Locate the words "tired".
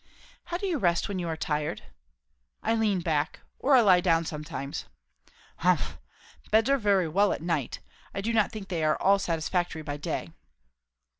1.37-1.83